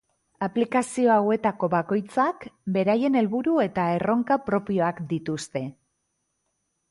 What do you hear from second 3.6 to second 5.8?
eta erronka propioak dituzte.